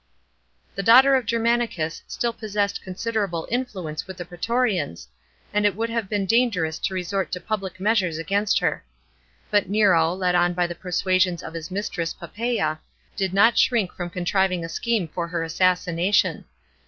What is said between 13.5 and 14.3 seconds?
shrink from